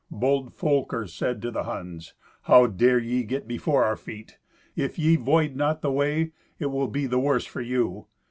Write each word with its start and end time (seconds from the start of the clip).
Bold 0.09 0.51
Folker 0.55 1.05
said 1.05 1.43
to 1.43 1.51
the 1.51 1.61
Huns, 1.65 2.15
"How 2.45 2.65
dare 2.65 2.97
ye 2.97 3.21
get 3.21 3.47
before 3.47 3.85
our 3.85 3.95
feet? 3.95 4.39
If 4.75 4.97
ye 4.97 5.15
void 5.15 5.55
not 5.55 5.83
the 5.83 5.91
way, 5.91 6.31
it 6.57 6.71
will 6.71 6.87
be 6.87 7.05
the 7.05 7.19
worse 7.19 7.45
for 7.45 7.61
you. 7.61 8.07